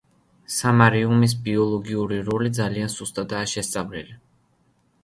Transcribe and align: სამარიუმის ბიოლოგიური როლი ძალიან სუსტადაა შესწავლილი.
სამარიუმის 0.53 1.35
ბიოლოგიური 1.49 2.19
როლი 2.31 2.53
ძალიან 2.61 2.91
სუსტადაა 2.97 3.53
შესწავლილი. 3.57 4.21